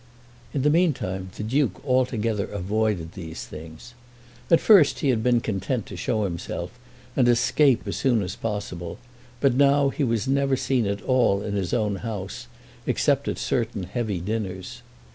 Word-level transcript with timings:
In 0.51 0.63
the 0.63 0.71
meantime 0.71 1.29
the 1.35 1.43
Duke 1.43 1.79
altogether 1.85 2.45
avoided 2.45 3.11
these 3.11 3.45
things. 3.45 3.93
At 4.49 4.59
first 4.59 5.01
he 5.01 5.09
had 5.09 5.21
been 5.21 5.41
content 5.41 5.85
to 5.85 5.95
show 5.95 6.23
himself, 6.23 6.71
and 7.15 7.27
escape 7.27 7.87
as 7.87 7.97
soon 7.97 8.23
as 8.23 8.35
possible; 8.35 8.97
but 9.41 9.53
now 9.53 9.89
he 9.89 10.03
was 10.03 10.27
never 10.27 10.55
seen 10.57 10.87
at 10.87 11.03
all 11.03 11.43
in 11.43 11.53
his 11.53 11.71
own 11.71 11.97
house, 11.97 12.47
except 12.87 13.27
at 13.27 13.37
certain 13.37 13.83
heavy 13.83 14.19
dinners. 14.19 14.81